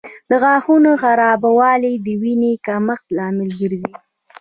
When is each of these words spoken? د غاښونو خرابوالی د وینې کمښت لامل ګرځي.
د 0.29 0.31
غاښونو 0.43 0.91
خرابوالی 1.01 1.93
د 2.05 2.07
وینې 2.21 2.53
کمښت 2.65 3.05
لامل 3.17 3.49
ګرځي. 3.61 3.93